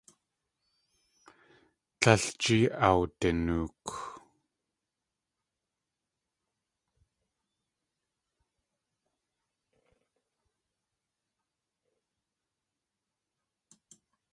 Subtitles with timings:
[1.99, 3.85] Tlél jée awdanook.